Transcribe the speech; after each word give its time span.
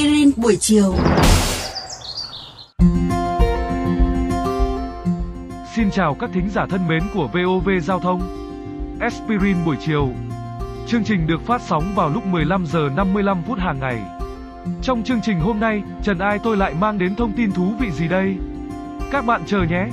aspirin 0.00 0.30
buổi 0.36 0.56
chiều. 0.60 0.94
Xin 5.74 5.90
chào 5.90 6.16
các 6.20 6.30
thính 6.32 6.50
giả 6.50 6.66
thân 6.70 6.88
mến 6.88 7.02
của 7.14 7.28
VOV 7.32 7.68
Giao 7.82 8.00
thông. 8.00 8.20
Aspirin 9.00 9.56
buổi 9.66 9.76
chiều. 9.86 10.08
Chương 10.86 11.04
trình 11.04 11.26
được 11.26 11.46
phát 11.46 11.62
sóng 11.62 11.92
vào 11.94 12.08
lúc 12.08 12.26
15 12.26 12.66
giờ 12.66 12.88
55 12.96 13.42
phút 13.46 13.58
hàng 13.58 13.80
ngày. 13.80 13.98
Trong 14.82 15.02
chương 15.02 15.20
trình 15.22 15.40
hôm 15.40 15.60
nay, 15.60 15.82
Trần 16.02 16.18
Ai 16.18 16.38
tôi 16.38 16.56
lại 16.56 16.74
mang 16.80 16.98
đến 16.98 17.14
thông 17.14 17.32
tin 17.32 17.52
thú 17.52 17.72
vị 17.80 17.90
gì 17.90 18.08
đây? 18.08 18.36
Các 19.10 19.26
bạn 19.26 19.42
chờ 19.46 19.62
nhé. 19.62 19.86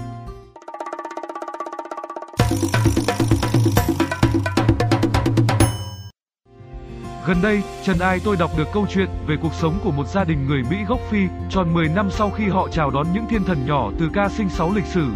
Gần 7.28 7.42
đây, 7.42 7.64
Trần 7.84 8.00
Ai 8.00 8.20
tôi 8.24 8.36
đọc 8.38 8.52
được 8.58 8.68
câu 8.74 8.86
chuyện 8.90 9.10
về 9.28 9.36
cuộc 9.42 9.54
sống 9.54 9.80
của 9.84 9.92
một 9.92 10.08
gia 10.08 10.24
đình 10.24 10.48
người 10.48 10.64
Mỹ 10.70 10.78
gốc 10.88 11.00
Phi, 11.10 11.20
tròn 11.50 11.74
10 11.74 11.90
năm 11.90 12.10
sau 12.12 12.32
khi 12.32 12.48
họ 12.48 12.68
chào 12.72 12.92
đón 12.92 13.08
những 13.14 13.26
thiên 13.30 13.44
thần 13.44 13.66
nhỏ 13.66 13.92
từ 14.00 14.10
ca 14.14 14.30
sinh 14.30 14.50
6 14.50 14.74
lịch 14.74 14.86
sử. 14.86 15.08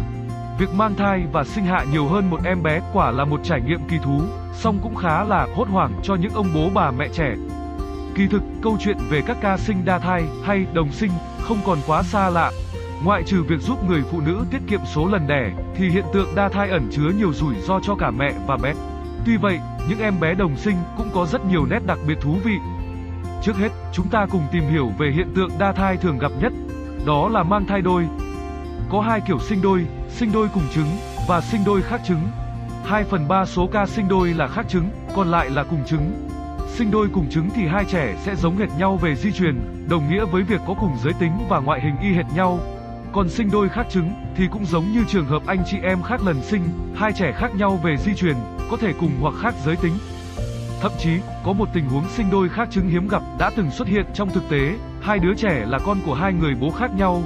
Việc 0.58 0.74
mang 0.74 0.94
thai 0.94 1.24
và 1.32 1.44
sinh 1.44 1.64
hạ 1.64 1.84
nhiều 1.92 2.06
hơn 2.06 2.30
một 2.30 2.40
em 2.44 2.62
bé 2.62 2.80
quả 2.92 3.10
là 3.10 3.24
một 3.24 3.40
trải 3.44 3.60
nghiệm 3.60 3.80
kỳ 3.88 3.98
thú, 3.98 4.20
song 4.52 4.78
cũng 4.82 4.96
khá 4.96 5.24
là 5.24 5.46
hốt 5.54 5.68
hoảng 5.68 5.92
cho 6.02 6.14
những 6.14 6.32
ông 6.34 6.46
bố 6.54 6.70
bà 6.74 6.90
mẹ 6.90 7.08
trẻ. 7.12 7.34
Kỳ 8.14 8.26
thực, 8.26 8.42
câu 8.62 8.76
chuyện 8.80 8.96
về 9.10 9.22
các 9.26 9.36
ca 9.40 9.56
sinh 9.56 9.84
đa 9.84 9.98
thai 9.98 10.22
hay 10.44 10.66
đồng 10.72 10.92
sinh 10.92 11.10
không 11.42 11.58
còn 11.66 11.78
quá 11.86 12.02
xa 12.02 12.30
lạ. 12.30 12.50
Ngoại 13.04 13.22
trừ 13.26 13.42
việc 13.42 13.60
giúp 13.60 13.88
người 13.88 14.02
phụ 14.10 14.20
nữ 14.20 14.44
tiết 14.50 14.60
kiệm 14.68 14.80
số 14.94 15.06
lần 15.06 15.26
đẻ, 15.26 15.52
thì 15.76 15.88
hiện 15.88 16.04
tượng 16.12 16.34
đa 16.34 16.48
thai 16.48 16.70
ẩn 16.70 16.88
chứa 16.90 17.10
nhiều 17.18 17.32
rủi 17.32 17.54
ro 17.54 17.80
cho 17.82 17.94
cả 17.94 18.10
mẹ 18.10 18.32
và 18.46 18.56
bé. 18.56 18.74
Tuy 19.26 19.36
vậy, 19.36 19.60
những 19.88 19.98
em 19.98 20.20
bé 20.20 20.34
đồng 20.34 20.56
sinh 20.56 20.76
cũng 20.96 21.10
có 21.14 21.26
rất 21.26 21.44
nhiều 21.44 21.66
nét 21.66 21.80
đặc 21.86 21.98
biệt 22.06 22.18
thú 22.20 22.36
vị. 22.44 22.56
Trước 23.42 23.56
hết, 23.56 23.68
chúng 23.92 24.08
ta 24.08 24.26
cùng 24.30 24.42
tìm 24.52 24.64
hiểu 24.64 24.92
về 24.98 25.10
hiện 25.10 25.32
tượng 25.36 25.50
đa 25.58 25.72
thai 25.72 25.96
thường 25.96 26.18
gặp 26.18 26.32
nhất, 26.40 26.52
đó 27.06 27.28
là 27.28 27.42
mang 27.42 27.66
thai 27.66 27.82
đôi. 27.82 28.06
Có 28.90 29.00
hai 29.00 29.20
kiểu 29.20 29.38
sinh 29.38 29.62
đôi, 29.62 29.86
sinh 30.08 30.32
đôi 30.32 30.48
cùng 30.54 30.62
trứng 30.74 30.88
và 31.28 31.40
sinh 31.40 31.60
đôi 31.66 31.82
khác 31.82 32.00
trứng. 32.08 32.20
2 32.84 33.04
phần 33.04 33.28
3 33.28 33.44
số 33.44 33.66
ca 33.66 33.86
sinh 33.86 34.08
đôi 34.08 34.34
là 34.34 34.48
khác 34.48 34.66
trứng, 34.68 34.88
còn 35.14 35.30
lại 35.30 35.50
là 35.50 35.64
cùng 35.64 35.84
trứng. 35.86 36.28
Sinh 36.68 36.90
đôi 36.90 37.08
cùng 37.12 37.30
trứng 37.30 37.50
thì 37.54 37.66
hai 37.66 37.84
trẻ 37.84 38.16
sẽ 38.22 38.36
giống 38.36 38.56
hệt 38.56 38.68
nhau 38.78 38.96
về 38.96 39.16
di 39.16 39.32
truyền, 39.32 39.86
đồng 39.88 40.10
nghĩa 40.10 40.24
với 40.24 40.42
việc 40.42 40.60
có 40.66 40.74
cùng 40.80 40.96
giới 41.04 41.12
tính 41.12 41.32
và 41.48 41.60
ngoại 41.60 41.80
hình 41.80 41.96
y 42.02 42.12
hệt 42.12 42.26
nhau. 42.34 42.60
Còn 43.12 43.28
sinh 43.28 43.50
đôi 43.50 43.68
khác 43.68 43.86
trứng 43.90 44.12
thì 44.36 44.46
cũng 44.52 44.66
giống 44.66 44.92
như 44.92 45.04
trường 45.08 45.26
hợp 45.26 45.42
anh 45.46 45.62
chị 45.66 45.76
em 45.82 46.02
khác 46.02 46.20
lần 46.26 46.42
sinh, 46.42 46.62
hai 46.96 47.12
trẻ 47.12 47.32
khác 47.32 47.50
nhau 47.56 47.80
về 47.82 47.96
di 47.96 48.14
truyền, 48.14 48.36
có 48.72 48.78
thể 48.78 48.92
cùng 49.00 49.10
hoặc 49.20 49.34
khác 49.42 49.54
giới 49.64 49.76
tính. 49.76 49.92
Thậm 50.80 50.92
chí, 50.98 51.10
có 51.44 51.52
một 51.52 51.68
tình 51.74 51.84
huống 51.84 52.08
sinh 52.08 52.30
đôi 52.30 52.48
khác 52.48 52.68
trứng 52.70 52.88
hiếm 52.88 53.08
gặp 53.08 53.22
đã 53.38 53.50
từng 53.56 53.70
xuất 53.70 53.88
hiện 53.88 54.06
trong 54.14 54.30
thực 54.30 54.48
tế, 54.48 54.74
hai 55.00 55.18
đứa 55.18 55.34
trẻ 55.34 55.64
là 55.66 55.78
con 55.78 55.98
của 56.06 56.14
hai 56.14 56.32
người 56.32 56.54
bố 56.60 56.70
khác 56.70 56.90
nhau. 56.96 57.22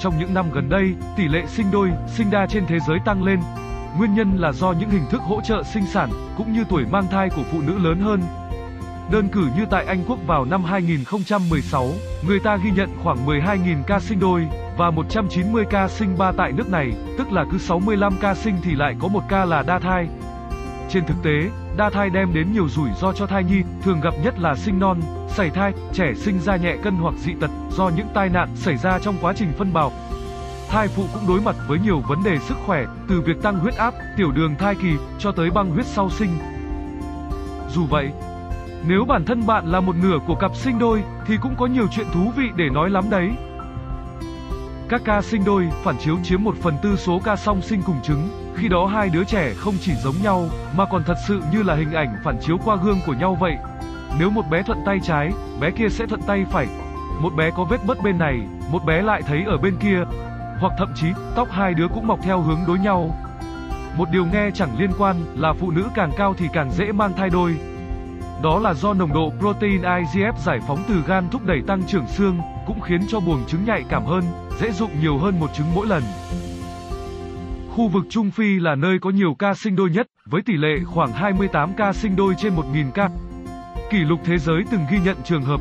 Trong 0.00 0.18
những 0.18 0.34
năm 0.34 0.46
gần 0.52 0.68
đây, 0.68 0.94
tỷ 1.16 1.28
lệ 1.28 1.42
sinh 1.48 1.66
đôi, 1.72 1.90
sinh 2.16 2.30
đa 2.30 2.46
trên 2.46 2.66
thế 2.66 2.78
giới 2.88 2.98
tăng 3.04 3.24
lên. 3.24 3.40
Nguyên 3.98 4.14
nhân 4.14 4.36
là 4.36 4.52
do 4.52 4.72
những 4.72 4.90
hình 4.90 5.04
thức 5.10 5.20
hỗ 5.22 5.40
trợ 5.40 5.62
sinh 5.62 5.86
sản, 5.86 6.10
cũng 6.36 6.52
như 6.52 6.64
tuổi 6.68 6.84
mang 6.90 7.06
thai 7.10 7.30
của 7.30 7.42
phụ 7.52 7.60
nữ 7.60 7.78
lớn 7.78 8.00
hơn. 8.00 8.20
Đơn 9.10 9.28
cử 9.28 9.48
như 9.56 9.64
tại 9.70 9.84
Anh 9.84 10.04
Quốc 10.08 10.18
vào 10.26 10.44
năm 10.44 10.64
2016, 10.64 11.88
người 12.26 12.40
ta 12.40 12.56
ghi 12.56 12.70
nhận 12.70 12.88
khoảng 13.02 13.26
12.000 13.26 13.82
ca 13.86 14.00
sinh 14.00 14.20
đôi, 14.20 14.46
và 14.76 14.90
190 14.90 15.64
ca 15.70 15.88
sinh 15.88 16.18
ba 16.18 16.32
tại 16.32 16.52
nước 16.52 16.70
này, 16.70 16.92
tức 17.18 17.32
là 17.32 17.44
cứ 17.52 17.58
65 17.58 18.16
ca 18.20 18.34
sinh 18.34 18.56
thì 18.62 18.74
lại 18.74 18.96
có 19.00 19.08
một 19.08 19.22
ca 19.28 19.44
là 19.44 19.62
đa 19.62 19.78
thai. 19.78 20.08
Trên 20.90 21.04
thực 21.06 21.16
tế, 21.22 21.50
đa 21.76 21.90
thai 21.90 22.10
đem 22.10 22.34
đến 22.34 22.52
nhiều 22.52 22.68
rủi 22.68 22.88
ro 23.00 23.12
cho 23.12 23.26
thai 23.26 23.44
nhi, 23.44 23.62
thường 23.82 24.00
gặp 24.00 24.14
nhất 24.24 24.34
là 24.38 24.54
sinh 24.56 24.78
non, 24.78 25.00
sảy 25.28 25.50
thai, 25.50 25.72
trẻ 25.92 26.14
sinh 26.16 26.40
ra 26.40 26.56
nhẹ 26.56 26.76
cân 26.82 26.94
hoặc 26.94 27.14
dị 27.18 27.32
tật 27.40 27.50
do 27.70 27.90
những 27.96 28.06
tai 28.14 28.28
nạn 28.28 28.48
xảy 28.54 28.76
ra 28.76 28.98
trong 28.98 29.16
quá 29.20 29.32
trình 29.36 29.52
phân 29.58 29.72
bào. 29.72 29.92
Thai 30.68 30.88
phụ 30.88 31.04
cũng 31.14 31.28
đối 31.28 31.40
mặt 31.40 31.56
với 31.68 31.78
nhiều 31.78 32.02
vấn 32.08 32.22
đề 32.24 32.38
sức 32.38 32.56
khỏe, 32.66 32.86
từ 33.08 33.20
việc 33.20 33.42
tăng 33.42 33.58
huyết 33.58 33.74
áp, 33.76 33.94
tiểu 34.16 34.30
đường 34.30 34.54
thai 34.58 34.74
kỳ 34.74 34.92
cho 35.18 35.32
tới 35.32 35.50
băng 35.50 35.70
huyết 35.70 35.86
sau 35.86 36.10
sinh. 36.10 36.38
Dù 37.74 37.86
vậy, 37.90 38.10
nếu 38.86 39.04
bản 39.04 39.24
thân 39.24 39.46
bạn 39.46 39.66
là 39.66 39.80
một 39.80 39.96
nửa 40.02 40.18
của 40.26 40.34
cặp 40.34 40.56
sinh 40.56 40.78
đôi 40.78 41.02
thì 41.26 41.36
cũng 41.42 41.54
có 41.58 41.66
nhiều 41.66 41.86
chuyện 41.90 42.06
thú 42.12 42.32
vị 42.36 42.48
để 42.56 42.68
nói 42.70 42.90
lắm 42.90 43.04
đấy. 43.10 43.30
Các 44.88 45.00
ca 45.04 45.22
sinh 45.22 45.44
đôi 45.44 45.68
phản 45.82 45.98
chiếu 45.98 46.18
chiếm 46.22 46.44
một 46.44 46.54
phần 46.62 46.74
tư 46.82 46.96
số 46.96 47.20
ca 47.24 47.36
song 47.36 47.62
sinh 47.62 47.82
cùng 47.82 48.02
trứng, 48.02 48.28
khi 48.56 48.68
đó 48.68 48.86
hai 48.86 49.08
đứa 49.08 49.24
trẻ 49.24 49.52
không 49.56 49.74
chỉ 49.80 49.92
giống 49.94 50.14
nhau, 50.22 50.48
mà 50.76 50.84
còn 50.84 51.02
thật 51.06 51.14
sự 51.28 51.42
như 51.52 51.62
là 51.62 51.74
hình 51.74 51.92
ảnh 51.92 52.16
phản 52.24 52.36
chiếu 52.40 52.58
qua 52.64 52.76
gương 52.84 52.98
của 53.06 53.14
nhau 53.14 53.36
vậy. 53.40 53.56
Nếu 54.18 54.30
một 54.30 54.42
bé 54.50 54.62
thuận 54.62 54.78
tay 54.86 55.00
trái, 55.02 55.30
bé 55.60 55.70
kia 55.70 55.88
sẽ 55.88 56.06
thuận 56.06 56.22
tay 56.22 56.44
phải. 56.50 56.66
Một 57.20 57.34
bé 57.36 57.50
có 57.50 57.64
vết 57.64 57.84
bớt 57.86 58.02
bên 58.02 58.18
này, 58.18 58.40
một 58.70 58.84
bé 58.84 59.02
lại 59.02 59.22
thấy 59.22 59.44
ở 59.46 59.56
bên 59.58 59.76
kia. 59.76 60.04
Hoặc 60.60 60.72
thậm 60.78 60.92
chí, 60.94 61.06
tóc 61.34 61.48
hai 61.50 61.74
đứa 61.74 61.88
cũng 61.88 62.06
mọc 62.06 62.18
theo 62.22 62.40
hướng 62.40 62.60
đối 62.66 62.78
nhau. 62.78 63.14
Một 63.96 64.08
điều 64.10 64.26
nghe 64.26 64.50
chẳng 64.54 64.78
liên 64.78 64.90
quan 64.98 65.16
là 65.36 65.52
phụ 65.52 65.70
nữ 65.70 65.84
càng 65.94 66.10
cao 66.16 66.34
thì 66.38 66.48
càng 66.52 66.70
dễ 66.70 66.92
mang 66.92 67.12
thai 67.16 67.30
đôi. 67.30 67.56
Đó 68.42 68.58
là 68.58 68.74
do 68.74 68.94
nồng 68.94 69.12
độ 69.12 69.32
protein 69.38 69.82
IGF 69.82 70.32
giải 70.44 70.60
phóng 70.68 70.84
từ 70.88 71.02
gan 71.06 71.28
thúc 71.30 71.46
đẩy 71.46 71.62
tăng 71.66 71.82
trưởng 71.82 72.06
xương, 72.06 72.38
cũng 72.66 72.80
khiến 72.80 73.00
cho 73.08 73.20
buồng 73.20 73.44
trứng 73.46 73.64
nhạy 73.64 73.84
cảm 73.88 74.04
hơn, 74.04 74.24
dễ 74.60 74.72
dụng 74.72 74.90
nhiều 75.00 75.18
hơn 75.18 75.40
một 75.40 75.54
trứng 75.54 75.74
mỗi 75.74 75.86
lần. 75.86 76.02
Khu 77.70 77.88
vực 77.88 78.04
Trung 78.10 78.30
Phi 78.30 78.58
là 78.58 78.74
nơi 78.74 78.98
có 78.98 79.10
nhiều 79.10 79.34
ca 79.38 79.54
sinh 79.54 79.76
đôi 79.76 79.90
nhất, 79.90 80.06
với 80.26 80.42
tỷ 80.42 80.52
lệ 80.56 80.78
khoảng 80.84 81.12
28 81.12 81.72
ca 81.76 81.92
sinh 81.92 82.16
đôi 82.16 82.34
trên 82.38 82.56
1.000 82.56 82.90
ca. 82.90 83.08
Kỷ 83.90 83.98
lục 83.98 84.20
thế 84.24 84.38
giới 84.38 84.64
từng 84.70 84.86
ghi 84.90 84.98
nhận 85.04 85.16
trường 85.24 85.42
hợp 85.42 85.60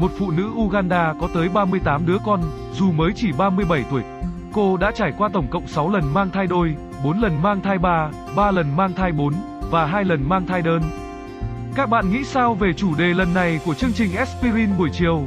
một 0.00 0.10
phụ 0.18 0.30
nữ 0.30 0.50
Uganda 0.56 1.14
có 1.20 1.28
tới 1.34 1.48
38 1.48 2.06
đứa 2.06 2.16
con, 2.26 2.40
dù 2.72 2.92
mới 2.92 3.12
chỉ 3.16 3.32
37 3.38 3.84
tuổi. 3.90 4.02
Cô 4.52 4.76
đã 4.76 4.90
trải 4.90 5.12
qua 5.18 5.28
tổng 5.32 5.46
cộng 5.50 5.66
6 5.66 5.90
lần 5.90 6.14
mang 6.14 6.30
thai 6.30 6.46
đôi, 6.46 6.74
4 7.04 7.20
lần 7.20 7.42
mang 7.42 7.60
thai 7.60 7.78
ba, 7.78 8.10
3 8.36 8.50
lần 8.50 8.76
mang 8.76 8.92
thai 8.92 9.12
4 9.12 9.34
và 9.70 9.86
2 9.86 10.04
lần 10.04 10.28
mang 10.28 10.46
thai 10.46 10.62
đơn. 10.62 10.82
Các 11.74 11.90
bạn 11.90 12.12
nghĩ 12.12 12.24
sao 12.24 12.54
về 12.54 12.72
chủ 12.72 12.94
đề 12.98 13.14
lần 13.14 13.34
này 13.34 13.60
của 13.64 13.74
chương 13.74 13.92
trình 13.92 14.14
Aspirin 14.16 14.78
buổi 14.78 14.90
chiều? 14.92 15.26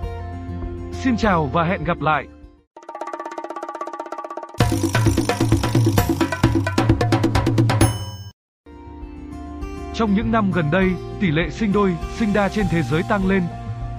Xin 1.03 1.17
chào 1.17 1.49
và 1.53 1.63
hẹn 1.63 1.83
gặp 1.83 2.01
lại. 2.01 2.27
Trong 9.93 10.15
những 10.15 10.31
năm 10.31 10.51
gần 10.51 10.71
đây, 10.71 10.91
tỷ 11.19 11.31
lệ 11.31 11.49
sinh 11.49 11.73
đôi, 11.73 11.95
sinh 12.15 12.33
đa 12.33 12.49
trên 12.49 12.65
thế 12.71 12.81
giới 12.81 13.03
tăng 13.09 13.27
lên. 13.27 13.43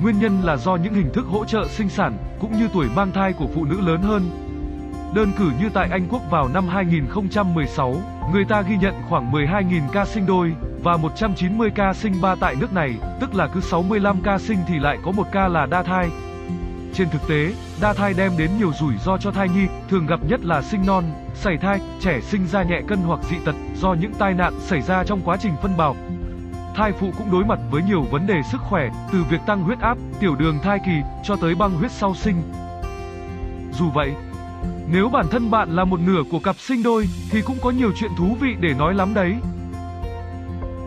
Nguyên 0.02 0.18
nhân 0.18 0.40
là 0.42 0.56
do 0.56 0.76
những 0.76 0.94
hình 0.94 1.10
thức 1.14 1.26
hỗ 1.26 1.44
trợ 1.44 1.66
sinh 1.68 1.88
sản 1.88 2.16
cũng 2.40 2.52
như 2.52 2.68
tuổi 2.72 2.86
mang 2.96 3.12
thai 3.12 3.32
của 3.32 3.46
phụ 3.54 3.64
nữ 3.64 3.80
lớn 3.80 4.02
hơn. 4.02 4.30
Đơn 5.14 5.32
cử 5.38 5.50
như 5.60 5.68
tại 5.74 5.88
Anh 5.90 6.06
Quốc 6.10 6.22
vào 6.30 6.48
năm 6.48 6.68
2016, 6.68 7.94
người 8.32 8.44
ta 8.44 8.62
ghi 8.62 8.76
nhận 8.76 8.94
khoảng 9.08 9.32
12.000 9.32 9.80
ca 9.92 10.04
sinh 10.04 10.26
đôi 10.26 10.54
và 10.82 10.96
190 10.96 11.70
ca 11.74 11.92
sinh 11.92 12.14
ba 12.22 12.34
tại 12.40 12.54
nước 12.60 12.72
này, 12.72 12.94
tức 13.20 13.34
là 13.34 13.48
cứ 13.54 13.60
65 13.60 14.16
ca 14.24 14.38
sinh 14.38 14.58
thì 14.68 14.78
lại 14.78 14.98
có 15.04 15.12
một 15.12 15.26
ca 15.32 15.48
là 15.48 15.66
đa 15.66 15.82
thai. 15.82 16.10
Trên 16.94 17.10
thực 17.10 17.28
tế, 17.28 17.52
đa 17.80 17.92
thai 17.92 18.14
đem 18.14 18.32
đến 18.38 18.50
nhiều 18.58 18.72
rủi 18.80 18.94
ro 19.04 19.18
cho 19.18 19.30
thai 19.30 19.48
nhi, 19.48 19.66
thường 19.88 20.06
gặp 20.06 20.20
nhất 20.28 20.40
là 20.44 20.62
sinh 20.62 20.86
non, 20.86 21.04
sảy 21.34 21.56
thai, 21.56 21.80
trẻ 22.00 22.20
sinh 22.20 22.46
ra 22.46 22.62
nhẹ 22.62 22.80
cân 22.88 22.98
hoặc 22.98 23.20
dị 23.30 23.36
tật 23.44 23.54
do 23.76 23.94
những 23.94 24.12
tai 24.18 24.34
nạn 24.34 24.52
xảy 24.60 24.82
ra 24.82 25.04
trong 25.04 25.20
quá 25.24 25.36
trình 25.40 25.52
phân 25.62 25.76
bào. 25.76 25.96
Thai 26.76 26.92
phụ 26.92 27.10
cũng 27.18 27.30
đối 27.32 27.44
mặt 27.44 27.58
với 27.70 27.82
nhiều 27.82 28.02
vấn 28.02 28.26
đề 28.26 28.42
sức 28.52 28.60
khỏe, 28.60 28.90
từ 29.12 29.24
việc 29.30 29.40
tăng 29.46 29.62
huyết 29.62 29.78
áp, 29.80 29.98
tiểu 30.20 30.34
đường 30.36 30.58
thai 30.62 30.78
kỳ 30.86 30.92
cho 31.24 31.36
tới 31.36 31.54
băng 31.54 31.70
huyết 31.72 31.90
sau 31.90 32.14
sinh. 32.14 32.42
Dù 33.72 33.90
vậy, 33.94 34.12
nếu 34.92 35.08
bản 35.08 35.26
thân 35.30 35.50
bạn 35.50 35.76
là 35.76 35.84
một 35.84 36.00
nửa 36.00 36.22
của 36.30 36.38
cặp 36.38 36.56
sinh 36.58 36.82
đôi 36.82 37.08
thì 37.30 37.42
cũng 37.42 37.56
có 37.62 37.70
nhiều 37.70 37.92
chuyện 37.96 38.10
thú 38.18 38.36
vị 38.40 38.56
để 38.60 38.74
nói 38.78 38.94
lắm 38.94 39.14
đấy. 39.14 39.34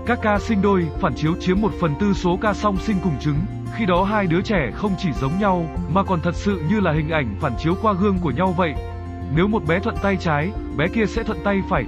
Các 0.06 0.20
ca 0.22 0.40
sinh 0.40 0.62
đôi 0.62 0.88
phản 1.00 1.16
chiếu 1.16 1.36
chiếm 1.40 1.62
một 1.62 1.72
phần 1.80 1.96
tư 2.00 2.14
số 2.14 2.38
ca 2.42 2.54
song 2.54 2.78
sinh 2.78 2.98
cùng 3.04 3.20
trứng, 3.20 3.40
khi 3.76 3.86
đó 3.86 4.04
hai 4.04 4.28
đứa 4.28 4.42
trẻ 4.42 4.72
không 4.76 4.96
chỉ 4.98 5.12
giống 5.12 5.40
nhau 5.40 5.66
mà 5.90 6.04
còn 6.04 6.22
thật 6.22 6.36
sự 6.36 6.62
như 6.70 6.80
là 6.80 6.92
hình 6.92 7.10
ảnh 7.10 7.36
phản 7.40 7.54
chiếu 7.58 7.76
qua 7.82 7.94
gương 7.94 8.18
của 8.22 8.32
nhau 8.32 8.54
vậy. 8.58 8.74
Nếu 9.36 9.48
một 9.48 9.66
bé 9.68 9.80
thuận 9.80 9.96
tay 10.02 10.18
trái, 10.18 10.52
bé 10.78 10.88
kia 10.88 11.06
sẽ 11.06 11.24
thuận 11.24 11.38
tay 11.44 11.62
phải. 11.70 11.84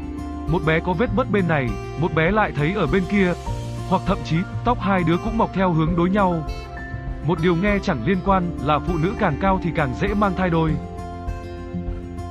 Một 0.47 0.61
bé 0.65 0.79
có 0.79 0.93
vết 0.93 1.09
bớt 1.15 1.31
bên 1.31 1.47
này, 1.47 1.69
một 1.99 2.13
bé 2.15 2.31
lại 2.31 2.51
thấy 2.55 2.73
ở 2.73 2.87
bên 2.87 3.03
kia. 3.11 3.33
Hoặc 3.89 4.01
thậm 4.05 4.17
chí, 4.25 4.37
tóc 4.65 4.79
hai 4.81 5.03
đứa 5.07 5.17
cũng 5.17 5.37
mọc 5.37 5.53
theo 5.53 5.71
hướng 5.71 5.95
đối 5.95 6.09
nhau. 6.09 6.43
một 7.27 7.37
điều 7.41 7.55
nghe 7.55 7.79
chẳng 7.83 8.05
liên 8.05 8.17
quan 8.25 8.51
là 8.63 8.79
phụ 8.79 8.93
nữ 8.97 9.13
càng 9.19 9.37
cao 9.41 9.59
thì 9.63 9.69
càng 9.75 9.93
dễ 10.01 10.07
mang 10.07 10.33
thai 10.37 10.49
đôi. 10.49 10.71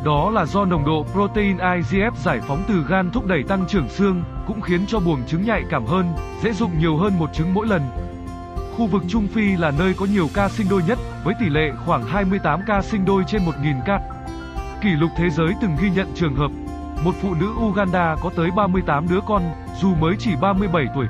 Đó 0.05 0.31
là 0.31 0.45
do 0.45 0.65
nồng 0.65 0.85
độ 0.85 1.07
protein 1.13 1.57
IGF 1.57 2.11
giải 2.25 2.41
phóng 2.49 2.63
từ 2.69 2.85
gan 2.89 3.11
thúc 3.11 3.27
đẩy 3.27 3.43
tăng 3.43 3.65
trưởng 3.69 3.89
xương, 3.89 4.23
cũng 4.47 4.61
khiến 4.61 4.87
cho 4.87 5.01
buồng 5.01 5.27
trứng 5.27 5.45
nhạy 5.45 5.63
cảm 5.71 5.87
hơn, 5.87 6.13
dễ 6.43 6.53
dụng 6.53 6.79
nhiều 6.79 6.97
hơn 6.97 7.19
một 7.19 7.33
trứng 7.35 7.55
mỗi 7.55 7.67
lần. 7.67 7.83
Khu 8.77 8.87
vực 8.87 9.03
Trung 9.09 9.29
Phi 9.29 9.57
là 9.57 9.71
nơi 9.79 9.95
có 9.99 10.07
nhiều 10.07 10.29
ca 10.35 10.49
sinh 10.49 10.67
đôi 10.71 10.83
nhất, 10.89 10.99
với 11.25 11.35
tỷ 11.41 11.47
lệ 11.49 11.71
khoảng 11.87 12.07
28 12.07 12.61
ca 12.67 12.83
sinh 12.83 13.05
đôi 13.05 13.25
trên 13.27 13.43
1.000 13.45 13.81
ca. 13.87 14.01
Kỷ 14.83 14.89
lục 14.89 15.11
thế 15.17 15.31
giới 15.31 15.55
từng 15.63 15.77
ghi 15.81 15.91
nhận 15.91 16.07
trường 16.15 16.35
hợp 16.35 16.51
một 17.05 17.15
phụ 17.23 17.35
nữ 17.35 17.47
Uganda 17.61 18.17
có 18.23 18.31
tới 18.37 18.51
38 18.51 19.09
đứa 19.09 19.21
con, 19.27 19.43
dù 19.81 19.95
mới 19.95 20.17
chỉ 20.19 20.31
37 20.41 20.87
tuổi. 20.95 21.07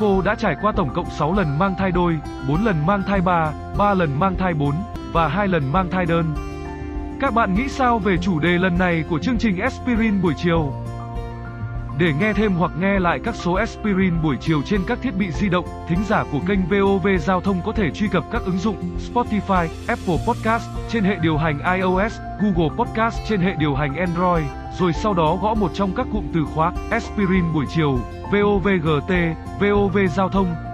Cô 0.00 0.22
đã 0.22 0.34
trải 0.34 0.56
qua 0.62 0.72
tổng 0.72 0.94
cộng 0.94 1.10
6 1.10 1.34
lần 1.34 1.58
mang 1.58 1.74
thai 1.78 1.90
đôi, 1.90 2.18
4 2.48 2.64
lần 2.64 2.86
mang 2.86 3.02
thai 3.06 3.20
3, 3.20 3.52
3 3.78 3.94
lần 3.94 4.20
mang 4.20 4.36
thai 4.38 4.54
4 4.54 4.74
và 5.12 5.28
2 5.28 5.48
lần 5.48 5.72
mang 5.72 5.90
thai 5.90 6.06
đơn. 6.06 6.34
Các 7.20 7.34
bạn 7.34 7.54
nghĩ 7.54 7.68
sao 7.68 7.98
về 7.98 8.16
chủ 8.18 8.38
đề 8.38 8.58
lần 8.58 8.78
này 8.78 9.04
của 9.10 9.18
chương 9.18 9.38
trình 9.38 9.58
Aspirin 9.58 10.22
buổi 10.22 10.34
chiều? 10.36 10.72
Để 11.98 12.12
nghe 12.20 12.32
thêm 12.32 12.52
hoặc 12.52 12.70
nghe 12.80 12.98
lại 12.98 13.20
các 13.24 13.34
số 13.34 13.52
Aspirin 13.52 14.22
buổi 14.22 14.36
chiều 14.40 14.62
trên 14.62 14.80
các 14.86 14.98
thiết 15.02 15.16
bị 15.18 15.30
di 15.32 15.48
động, 15.48 15.64
thính 15.88 15.98
giả 16.08 16.24
của 16.32 16.40
kênh 16.48 16.66
VOV 16.66 17.08
Giao 17.20 17.40
thông 17.40 17.60
có 17.66 17.72
thể 17.72 17.90
truy 17.90 18.08
cập 18.08 18.24
các 18.32 18.42
ứng 18.44 18.58
dụng 18.58 18.76
Spotify, 19.12 19.68
Apple 19.86 20.16
Podcast 20.26 20.68
trên 20.88 21.04
hệ 21.04 21.16
điều 21.22 21.36
hành 21.36 21.58
iOS, 21.78 22.18
Google 22.40 22.76
Podcast 22.76 23.18
trên 23.28 23.40
hệ 23.40 23.54
điều 23.58 23.74
hành 23.74 23.96
Android, 23.96 24.44
rồi 24.78 24.92
sau 24.92 25.14
đó 25.14 25.38
gõ 25.42 25.54
một 25.54 25.70
trong 25.74 25.94
các 25.96 26.06
cụm 26.12 26.24
từ 26.34 26.44
khóa 26.54 26.72
Aspirin 26.90 27.52
buổi 27.54 27.64
chiều, 27.74 27.98
VOVGT, 28.32 29.12
VOV 29.60 29.98
Giao 30.16 30.28
thông. 30.28 30.73